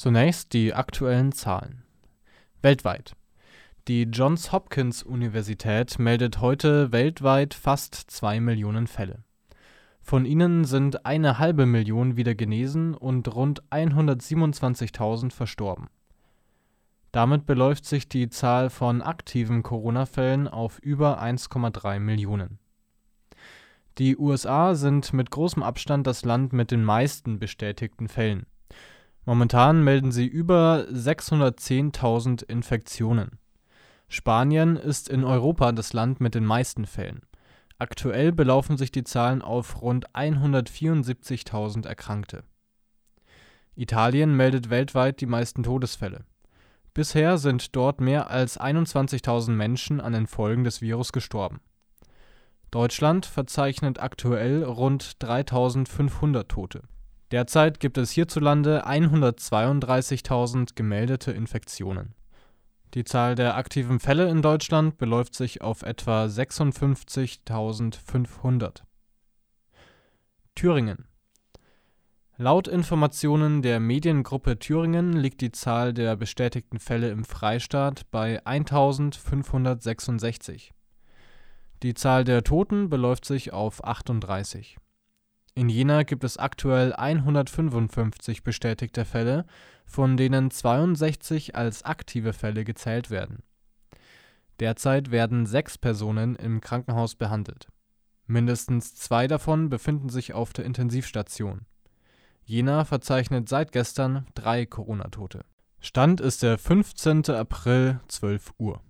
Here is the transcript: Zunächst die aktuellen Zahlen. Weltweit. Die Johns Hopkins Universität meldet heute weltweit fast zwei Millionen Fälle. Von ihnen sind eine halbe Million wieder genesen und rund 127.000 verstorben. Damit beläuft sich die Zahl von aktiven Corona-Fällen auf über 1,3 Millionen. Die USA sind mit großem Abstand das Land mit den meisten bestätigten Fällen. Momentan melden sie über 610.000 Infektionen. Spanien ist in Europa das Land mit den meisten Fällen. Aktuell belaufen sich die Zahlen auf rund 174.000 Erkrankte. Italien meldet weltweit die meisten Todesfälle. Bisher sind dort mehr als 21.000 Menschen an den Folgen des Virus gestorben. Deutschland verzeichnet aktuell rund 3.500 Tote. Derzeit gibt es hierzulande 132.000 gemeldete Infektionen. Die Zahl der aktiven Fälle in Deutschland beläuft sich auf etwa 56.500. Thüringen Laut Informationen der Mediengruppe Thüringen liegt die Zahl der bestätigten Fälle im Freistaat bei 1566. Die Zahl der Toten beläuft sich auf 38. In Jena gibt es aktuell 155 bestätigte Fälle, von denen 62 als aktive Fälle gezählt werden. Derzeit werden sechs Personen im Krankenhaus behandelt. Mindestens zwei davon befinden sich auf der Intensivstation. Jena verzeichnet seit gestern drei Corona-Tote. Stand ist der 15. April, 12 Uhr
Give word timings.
Zunächst 0.00 0.54
die 0.54 0.72
aktuellen 0.72 1.30
Zahlen. 1.30 1.82
Weltweit. 2.62 3.14
Die 3.86 4.04
Johns 4.04 4.50
Hopkins 4.50 5.02
Universität 5.02 5.98
meldet 5.98 6.40
heute 6.40 6.90
weltweit 6.90 7.52
fast 7.52 7.96
zwei 8.10 8.40
Millionen 8.40 8.86
Fälle. 8.86 9.24
Von 10.00 10.24
ihnen 10.24 10.64
sind 10.64 11.04
eine 11.04 11.38
halbe 11.38 11.66
Million 11.66 12.16
wieder 12.16 12.34
genesen 12.34 12.94
und 12.94 13.34
rund 13.34 13.62
127.000 13.64 15.32
verstorben. 15.32 15.88
Damit 17.12 17.44
beläuft 17.44 17.84
sich 17.84 18.08
die 18.08 18.30
Zahl 18.30 18.70
von 18.70 19.02
aktiven 19.02 19.62
Corona-Fällen 19.62 20.48
auf 20.48 20.78
über 20.78 21.22
1,3 21.22 21.98
Millionen. 21.98 22.58
Die 23.98 24.16
USA 24.16 24.74
sind 24.74 25.12
mit 25.12 25.30
großem 25.30 25.62
Abstand 25.62 26.06
das 26.06 26.24
Land 26.24 26.54
mit 26.54 26.70
den 26.70 26.84
meisten 26.84 27.38
bestätigten 27.38 28.08
Fällen. 28.08 28.46
Momentan 29.24 29.84
melden 29.84 30.12
sie 30.12 30.26
über 30.26 30.86
610.000 30.90 32.44
Infektionen. 32.44 33.38
Spanien 34.08 34.76
ist 34.76 35.08
in 35.08 35.24
Europa 35.24 35.72
das 35.72 35.92
Land 35.92 36.20
mit 36.20 36.34
den 36.34 36.44
meisten 36.44 36.86
Fällen. 36.86 37.22
Aktuell 37.78 38.32
belaufen 38.32 38.76
sich 38.76 38.90
die 38.90 39.04
Zahlen 39.04 39.40
auf 39.40 39.82
rund 39.82 40.10
174.000 40.10 41.86
Erkrankte. 41.86 42.44
Italien 43.74 44.36
meldet 44.36 44.68
weltweit 44.68 45.20
die 45.20 45.26
meisten 45.26 45.62
Todesfälle. 45.62 46.24
Bisher 46.92 47.38
sind 47.38 47.76
dort 47.76 48.00
mehr 48.00 48.28
als 48.30 48.60
21.000 48.60 49.52
Menschen 49.52 50.00
an 50.00 50.12
den 50.12 50.26
Folgen 50.26 50.64
des 50.64 50.82
Virus 50.82 51.12
gestorben. 51.12 51.60
Deutschland 52.70 53.26
verzeichnet 53.26 54.00
aktuell 54.00 54.64
rund 54.64 55.16
3.500 55.20 56.48
Tote. 56.48 56.82
Derzeit 57.30 57.78
gibt 57.78 57.96
es 57.96 58.10
hierzulande 58.10 58.86
132.000 58.86 60.74
gemeldete 60.74 61.30
Infektionen. 61.30 62.16
Die 62.94 63.04
Zahl 63.04 63.36
der 63.36 63.56
aktiven 63.56 64.00
Fälle 64.00 64.28
in 64.28 64.42
Deutschland 64.42 64.98
beläuft 64.98 65.36
sich 65.36 65.62
auf 65.62 65.82
etwa 65.82 66.24
56.500. 66.24 68.82
Thüringen 70.56 71.06
Laut 72.36 72.66
Informationen 72.66 73.62
der 73.62 73.78
Mediengruppe 73.78 74.58
Thüringen 74.58 75.12
liegt 75.12 75.40
die 75.40 75.52
Zahl 75.52 75.94
der 75.94 76.16
bestätigten 76.16 76.80
Fälle 76.80 77.10
im 77.10 77.24
Freistaat 77.24 78.10
bei 78.10 78.44
1566. 78.44 80.72
Die 81.84 81.94
Zahl 81.94 82.24
der 82.24 82.42
Toten 82.42 82.88
beläuft 82.88 83.24
sich 83.24 83.52
auf 83.52 83.84
38. 83.84 84.78
In 85.60 85.68
Jena 85.68 86.04
gibt 86.04 86.24
es 86.24 86.38
aktuell 86.38 86.94
155 86.94 88.42
bestätigte 88.42 89.04
Fälle, 89.04 89.44
von 89.84 90.16
denen 90.16 90.50
62 90.50 91.54
als 91.54 91.84
aktive 91.84 92.32
Fälle 92.32 92.64
gezählt 92.64 93.10
werden. 93.10 93.42
Derzeit 94.58 95.10
werden 95.10 95.44
sechs 95.44 95.76
Personen 95.76 96.34
im 96.34 96.62
Krankenhaus 96.62 97.14
behandelt. 97.14 97.68
Mindestens 98.26 98.94
zwei 98.94 99.26
davon 99.26 99.68
befinden 99.68 100.08
sich 100.08 100.32
auf 100.32 100.54
der 100.54 100.64
Intensivstation. 100.64 101.66
Jena 102.42 102.86
verzeichnet 102.86 103.50
seit 103.50 103.70
gestern 103.70 104.26
drei 104.34 104.64
Corona-Tote. 104.64 105.44
Stand 105.78 106.22
ist 106.22 106.42
der 106.42 106.56
15. 106.56 107.28
April, 107.32 108.00
12 108.08 108.54
Uhr 108.56 108.80